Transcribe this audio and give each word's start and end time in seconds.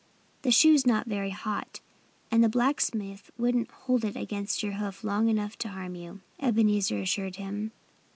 "The 0.41 0.49
shoe's 0.49 0.87
not 0.87 1.05
very 1.05 1.29
hot; 1.29 1.79
and 2.31 2.43
the 2.43 2.49
blacksmith 2.49 3.29
wouldn't 3.37 3.69
hold 3.69 4.03
it 4.03 4.15
against 4.15 4.63
your 4.63 4.77
hoof 4.81 5.03
long 5.03 5.29
enough 5.29 5.55
to 5.59 5.69
harm 5.69 5.93
you," 5.93 6.21
Ebenezer 6.39 6.97
assured 6.97 7.35
him. 7.35 7.71